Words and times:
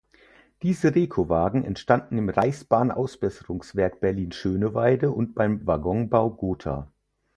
Diese 0.63 0.95
Rekowagen 0.95 1.63
entstanden 1.63 2.17
im 2.17 2.29
Reichsbahnausbesserungswerk 2.29 3.99
Berlin-Schöneweide 4.01 5.11
und 5.11 5.35
beim 5.35 5.67
Waggonbau 5.67 6.31
Gotha. 6.31 6.91